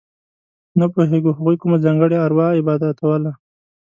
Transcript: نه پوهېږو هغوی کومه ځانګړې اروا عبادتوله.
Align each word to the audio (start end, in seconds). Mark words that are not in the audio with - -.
نه 0.79 0.85
پوهېږو 0.93 1.31
هغوی 1.37 1.55
کومه 1.61 1.77
ځانګړې 1.85 2.17
اروا 2.25 2.47
عبادتوله. 2.59 3.31